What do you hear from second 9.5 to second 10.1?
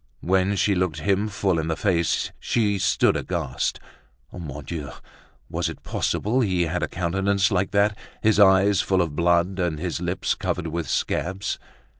and his